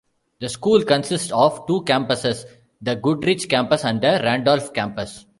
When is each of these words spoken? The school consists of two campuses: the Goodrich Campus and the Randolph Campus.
The 0.39 0.49
school 0.49 0.81
consists 0.83 1.31
of 1.31 1.67
two 1.67 1.83
campuses: 1.83 2.45
the 2.81 2.95
Goodrich 2.95 3.47
Campus 3.47 3.85
and 3.85 4.01
the 4.01 4.19
Randolph 4.23 4.73
Campus. 4.73 5.25